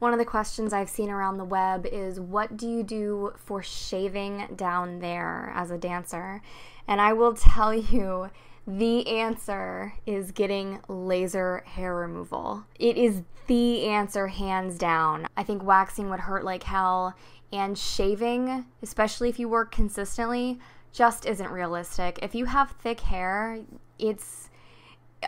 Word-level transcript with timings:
One 0.00 0.14
of 0.14 0.18
the 0.18 0.24
questions 0.24 0.72
I've 0.72 0.88
seen 0.88 1.10
around 1.10 1.36
the 1.36 1.44
web 1.44 1.84
is 1.84 2.18
what 2.18 2.56
do 2.56 2.66
you 2.66 2.82
do 2.82 3.34
for 3.36 3.62
shaving 3.62 4.54
down 4.56 5.00
there 5.00 5.52
as 5.54 5.70
a 5.70 5.76
dancer? 5.76 6.40
And 6.88 7.02
I 7.02 7.12
will 7.12 7.34
tell 7.34 7.74
you 7.74 8.30
the 8.66 9.06
answer 9.06 9.92
is 10.06 10.32
getting 10.32 10.80
laser 10.88 11.62
hair 11.66 11.94
removal. 11.94 12.64
It 12.78 12.96
is 12.96 13.22
the 13.46 13.84
answer, 13.88 14.28
hands 14.28 14.78
down. 14.78 15.26
I 15.36 15.42
think 15.42 15.62
waxing 15.62 16.08
would 16.08 16.20
hurt 16.20 16.44
like 16.44 16.62
hell, 16.62 17.14
and 17.52 17.76
shaving, 17.76 18.64
especially 18.80 19.28
if 19.28 19.38
you 19.38 19.50
work 19.50 19.70
consistently, 19.70 20.58
just 20.94 21.26
isn't 21.26 21.50
realistic. 21.50 22.18
If 22.22 22.34
you 22.34 22.46
have 22.46 22.70
thick 22.70 23.00
hair, 23.00 23.60
it's 23.98 24.48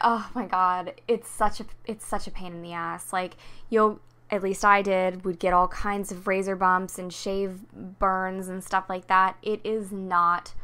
oh 0.02 0.30
my 0.34 0.46
god, 0.46 0.94
it's 1.06 1.28
such 1.28 1.60
a 1.60 1.66
it's 1.84 2.06
such 2.06 2.26
a 2.26 2.30
pain 2.30 2.54
in 2.54 2.62
the 2.62 2.72
ass. 2.72 3.12
Like 3.12 3.36
you'll 3.68 4.00
at 4.32 4.42
least 4.42 4.64
I 4.64 4.80
did, 4.80 5.26
would 5.26 5.38
get 5.38 5.52
all 5.52 5.68
kinds 5.68 6.10
of 6.10 6.26
razor 6.26 6.56
bumps 6.56 6.98
and 6.98 7.12
shave 7.12 7.60
burns 7.98 8.48
and 8.48 8.64
stuff 8.64 8.86
like 8.88 9.06
that. 9.08 9.36
It 9.42 9.60
is 9.62 9.92
not 9.92 10.54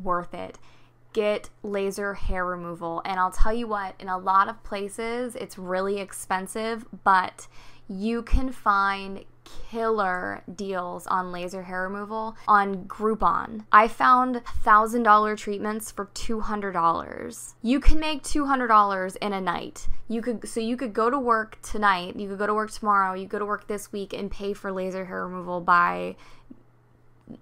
worth 0.00 0.32
it. 0.32 0.58
Get 1.12 1.50
laser 1.64 2.14
hair 2.14 2.46
removal. 2.46 3.02
And 3.04 3.18
I'll 3.18 3.32
tell 3.32 3.52
you 3.52 3.66
what, 3.66 3.96
in 3.98 4.08
a 4.08 4.16
lot 4.16 4.48
of 4.48 4.62
places, 4.62 5.34
it's 5.34 5.58
really 5.58 5.98
expensive, 5.98 6.86
but 7.02 7.48
you 7.88 8.22
can 8.22 8.52
find 8.52 9.24
killer 9.70 10.42
deals 10.54 11.06
on 11.06 11.32
laser 11.32 11.62
hair 11.62 11.82
removal 11.82 12.36
on 12.46 12.84
Groupon. 12.84 13.64
I 13.72 13.88
found 13.88 14.42
$1,000 14.64 15.36
treatments 15.36 15.90
for 15.90 16.06
$200. 16.06 17.54
You 17.62 17.80
can 17.80 17.98
make 17.98 18.22
$200 18.22 19.16
in 19.16 19.32
a 19.32 19.40
night. 19.40 19.88
You 20.08 20.22
could 20.22 20.48
so 20.48 20.60
you 20.60 20.76
could 20.76 20.92
go 20.92 21.10
to 21.10 21.18
work 21.18 21.58
tonight, 21.62 22.16
you 22.16 22.28
could 22.28 22.38
go 22.38 22.46
to 22.46 22.54
work 22.54 22.70
tomorrow, 22.70 23.14
you 23.14 23.26
go 23.26 23.40
to 23.40 23.46
work 23.46 23.66
this 23.66 23.92
week 23.92 24.12
and 24.12 24.30
pay 24.30 24.52
for 24.52 24.70
laser 24.70 25.04
hair 25.04 25.26
removal 25.26 25.60
by 25.60 26.16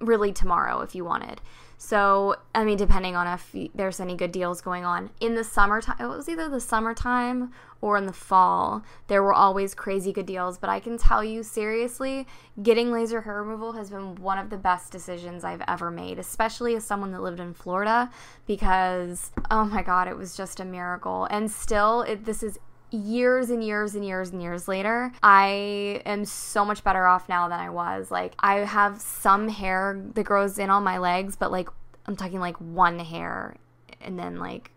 really 0.00 0.32
tomorrow 0.32 0.80
if 0.80 0.94
you 0.94 1.04
wanted. 1.04 1.40
So, 1.76 2.36
I 2.54 2.64
mean, 2.64 2.78
depending 2.78 3.14
on 3.16 3.26
if 3.26 3.54
there's 3.74 4.00
any 4.00 4.16
good 4.16 4.32
deals 4.32 4.60
going 4.60 4.84
on. 4.84 5.10
In 5.20 5.34
the 5.34 5.44
summertime, 5.44 5.96
it 6.00 6.06
was 6.06 6.28
either 6.28 6.48
the 6.48 6.60
summertime 6.60 7.52
or 7.82 7.98
in 7.98 8.06
the 8.06 8.12
fall, 8.12 8.82
there 9.08 9.22
were 9.22 9.34
always 9.34 9.74
crazy 9.74 10.10
good 10.12 10.24
deals. 10.24 10.56
But 10.56 10.70
I 10.70 10.80
can 10.80 10.96
tell 10.96 11.22
you, 11.22 11.42
seriously, 11.42 12.26
getting 12.62 12.90
laser 12.90 13.20
hair 13.20 13.42
removal 13.42 13.72
has 13.72 13.90
been 13.90 14.14
one 14.14 14.38
of 14.38 14.48
the 14.48 14.56
best 14.56 14.92
decisions 14.92 15.44
I've 15.44 15.62
ever 15.68 15.90
made, 15.90 16.18
especially 16.18 16.74
as 16.76 16.84
someone 16.84 17.12
that 17.12 17.20
lived 17.20 17.40
in 17.40 17.52
Florida, 17.52 18.10
because, 18.46 19.32
oh 19.50 19.64
my 19.64 19.82
God, 19.82 20.08
it 20.08 20.16
was 20.16 20.34
just 20.36 20.60
a 20.60 20.64
miracle. 20.64 21.26
And 21.30 21.50
still, 21.50 22.02
it, 22.02 22.24
this 22.24 22.42
is 22.42 22.58
years 22.90 23.50
and 23.50 23.62
years 23.62 23.94
and 23.94 24.04
years 24.04 24.30
and 24.30 24.42
years 24.42 24.68
later, 24.68 25.12
I 25.22 26.02
am 26.06 26.24
so 26.24 26.64
much 26.64 26.84
better 26.84 27.06
off 27.06 27.28
now 27.28 27.48
than 27.48 27.60
I 27.60 27.70
was. 27.70 28.10
Like, 28.10 28.34
I 28.38 28.56
have 28.56 29.00
some 29.00 29.48
hair 29.48 30.00
that 30.14 30.24
grows 30.24 30.58
in 30.58 30.70
on 30.70 30.82
my 30.82 30.98
legs, 30.98 31.36
but 31.36 31.50
like, 31.50 31.68
I'm 32.06 32.16
talking 32.16 32.40
like 32.40 32.56
one 32.56 32.98
hair 32.98 33.56
and 34.00 34.18
then 34.18 34.38
like 34.38 34.70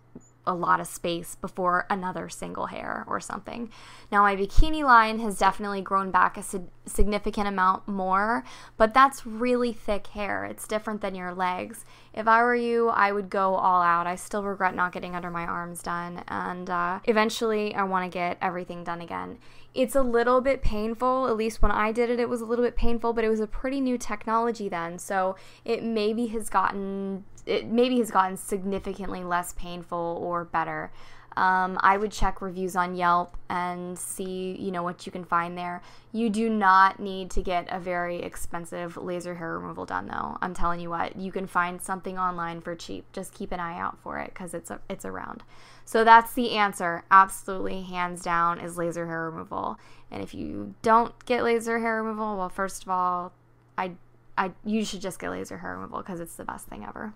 a 0.48 0.54
lot 0.54 0.80
of 0.80 0.88
space 0.88 1.36
before 1.36 1.86
another 1.90 2.30
single 2.30 2.68
hair 2.68 3.04
or 3.08 3.20
something. 3.20 3.70
Now, 4.12 4.24
my 4.24 4.36
bikini 4.36 4.84
line 4.84 5.20
has 5.20 5.38
definitely 5.38 5.82
grown 5.82 6.10
back 6.10 6.38
a 6.38 6.44
significant 6.86 7.48
amount 7.48 7.88
more, 7.88 8.44
but 8.78 8.94
that's 8.94 9.26
really 9.26 9.74
thick 9.74 10.08
hair. 10.08 10.46
It's 10.46 10.68
different 10.68 11.02
than 11.02 11.14
your 11.14 11.34
legs. 11.34 11.86
If 12.14 12.28
I 12.28 12.42
were 12.42 12.56
you, 12.56 12.90
I 12.90 13.12
would 13.12 13.30
go 13.30 13.56
all 13.56 13.82
out. 13.82 14.08
I 14.08 14.16
still 14.16 14.44
regret 14.44 14.74
not 14.74 14.94
getting 14.94 15.14
under 15.14 15.30
my 15.30 15.46
arms 15.46 15.84
done, 15.84 16.24
and 16.28 16.70
uh, 16.70 17.00
eventually, 17.04 17.76
I 17.76 17.84
want 17.84 18.10
to 18.10 18.18
get 18.18 18.38
everything 18.42 18.84
done 18.84 19.02
again. 19.02 19.38
It's 19.74 19.96
a 19.96 20.02
little 20.02 20.42
bit 20.42 20.64
painful, 20.64 21.28
at 21.28 21.38
least 21.38 21.62
when 21.62 21.70
I 21.70 21.92
did 21.92 22.10
it, 22.10 22.20
it 22.20 22.30
was 22.30 22.42
a 22.42 22.46
little 22.46 22.66
bit 22.66 22.76
painful, 22.76 23.14
but 23.14 23.24
it 23.24 23.30
was 23.30 23.42
a 23.42 23.46
pretty 23.46 23.80
new 23.80 23.98
technology 23.98 24.70
then, 24.70 24.98
so 24.98 25.36
it 25.66 25.84
maybe 25.84 26.28
has 26.28 26.50
gotten 26.50 27.26
it 27.48 27.66
maybe 27.66 27.98
has 28.00 28.12
gotten 28.12 28.36
significantly 28.36 29.24
less 29.24 29.54
painful 29.54 30.20
or 30.38 30.46
better. 30.46 30.92
Um, 31.38 31.78
I 31.82 31.98
would 31.98 32.12
check 32.12 32.42
reviews 32.42 32.76
on 32.76 32.96
Yelp 32.96 33.38
and 33.48 33.98
see, 33.98 34.58
you 34.60 34.72
know, 34.72 34.82
what 34.82 35.06
you 35.06 35.12
can 35.12 35.24
find 35.24 35.56
there. 35.56 35.84
You 36.12 36.32
do 36.32 36.50
not 36.50 37.00
need 37.00 37.30
to 37.32 37.44
get 37.44 37.68
a 37.70 37.80
very 37.80 38.24
expensive 38.24 38.98
laser 38.98 39.36
hair 39.36 39.60
removal 39.60 39.86
done, 39.86 40.08
though. 40.08 40.40
I'm 40.42 40.56
telling 40.56 40.80
you 40.80 40.90
what, 40.90 41.16
you 41.16 41.32
can 41.32 41.46
find 41.46 41.80
something 41.80 42.18
online 42.18 42.62
for 42.62 42.74
cheap. 42.74 43.06
Just 43.14 43.36
keep 43.36 43.52
an 43.52 43.60
eye 43.60 43.78
out 43.80 44.00
for 44.00 44.18
it 44.18 44.34
because 44.34 44.56
it's 44.56 44.72
a, 44.72 44.80
it's 44.90 45.06
around. 45.06 45.44
So 45.86 46.04
that's 46.04 46.34
the 46.34 46.54
answer. 46.54 47.04
Absolutely, 47.12 47.84
hands 47.84 48.24
down, 48.24 48.60
is 48.60 48.76
laser 48.76 49.06
hair 49.06 49.30
removal. 49.30 49.78
And 50.10 50.24
if 50.24 50.34
you 50.34 50.74
don't 50.82 51.24
get 51.28 51.44
laser 51.44 51.78
hair 51.78 52.02
removal, 52.02 52.36
well, 52.36 52.50
first 52.50 52.82
of 52.82 52.90
all, 52.90 53.32
I, 53.78 53.92
I, 54.40 54.54
you 54.66 54.84
should 54.84 55.02
just 55.02 55.20
get 55.20 55.30
laser 55.30 55.60
hair 55.60 55.76
removal 55.76 56.00
because 56.00 56.20
it's 56.20 56.36
the 56.36 56.46
best 56.46 56.66
thing 56.66 56.84
ever. 56.84 57.14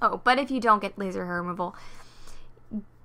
Oh, 0.00 0.20
but 0.22 0.38
if 0.38 0.52
you 0.52 0.60
don't 0.60 0.80
get 0.80 0.96
laser 0.96 1.26
hair 1.26 1.42
removal, 1.42 1.74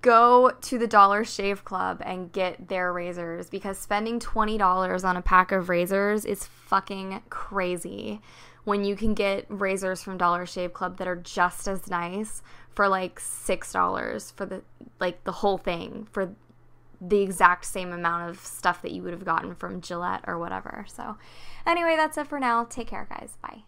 go 0.02 0.52
to 0.62 0.78
the 0.78 0.88
Dollar 0.88 1.24
Shave 1.24 1.66
Club 1.66 2.02
and 2.06 2.32
get 2.32 2.68
their 2.68 2.94
razors 2.94 3.50
because 3.50 3.78
spending 3.78 4.20
$20 4.20 5.04
on 5.04 5.18
a 5.18 5.22
pack 5.22 5.52
of 5.52 5.68
razors 5.68 6.26
is 6.26 6.46
fucking 6.46 7.24
crazy 7.30 8.22
when 8.66 8.84
you 8.84 8.96
can 8.96 9.14
get 9.14 9.46
razors 9.50 10.04
from 10.04 10.18
Dollar 10.18 10.46
Shave 10.46 10.74
Club 10.74 10.98
that 10.98 11.08
are 11.08 11.16
just 11.16 11.68
as 11.68 11.90
nice 11.90 12.44
for 12.74 12.88
like 12.88 13.20
$6 13.20 14.34
for 14.34 14.46
the 14.46 14.62
like 15.00 15.24
the 15.24 15.32
whole 15.32 15.58
thing 15.58 16.08
for 16.12 16.36
the 17.02 17.22
exact 17.22 17.66
same 17.66 17.92
amount 17.92 18.30
of 18.30 18.40
stuff 18.40 18.82
that 18.82 18.92
you 18.92 19.02
would 19.04 19.14
have 19.14 19.26
gotten 19.26 19.56
from 19.56 19.82
Gillette 19.82 20.24
or 20.28 20.38
whatever. 20.38 20.86
So, 20.88 21.18
anyway, 21.66 21.96
that's 21.98 22.18
it 22.18 22.28
for 22.28 22.40
now. 22.40 22.64
Take 22.64 22.88
care, 22.88 23.08
guys. 23.10 23.38
Bye. 23.42 23.64